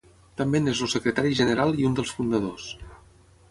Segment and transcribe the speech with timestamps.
[0.39, 2.69] També n’és el secretari general i un dels fundadors.